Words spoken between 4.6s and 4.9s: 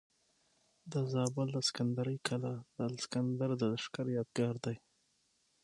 دی